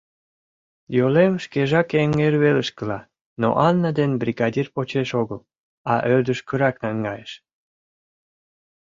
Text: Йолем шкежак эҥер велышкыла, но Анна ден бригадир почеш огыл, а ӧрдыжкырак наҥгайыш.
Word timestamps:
Йолем 0.97 1.33
шкежак 1.43 1.89
эҥер 2.01 2.33
велышкыла, 2.43 2.99
но 3.41 3.49
Анна 3.67 3.89
ден 3.99 4.11
бригадир 4.21 4.67
почеш 4.75 5.09
огыл, 5.21 5.39
а 5.91 5.93
ӧрдыжкырак 6.13 6.75
наҥгайыш. 6.83 7.31